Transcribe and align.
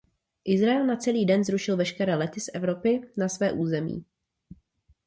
Izrael 0.45 0.85
na 0.85 0.95
celý 0.95 1.25
den 1.25 1.43
zrušil 1.43 1.77
veškeré 1.77 2.15
lety 2.15 2.39
z 2.39 2.49
Evropy 2.53 3.01
na 3.17 3.29
své 3.29 3.51
území. 3.53 4.05